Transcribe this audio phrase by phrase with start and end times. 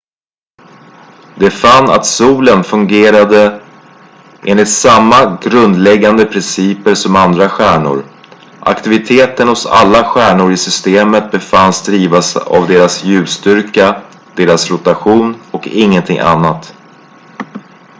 [1.39, 3.61] de fann att solen fungerade
[4.45, 8.05] enligt samma grundläggande principer som andra stjärnor
[8.59, 14.01] aktiviteten hos alla stjärnor i systemet befanns drivas av deras ljusstyrka
[14.35, 16.75] deras rotation och ingenting annat